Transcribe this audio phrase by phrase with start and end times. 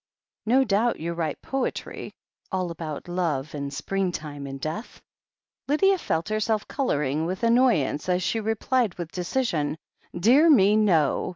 [0.47, 2.11] No doubt you write poetry—
[2.51, 4.99] ^all about love, and spnng time, and death?"
[5.67, 9.77] Lydia felt herself colouring with annoyance as she replied with decision:
[10.15, 11.29] ''Dear me, no.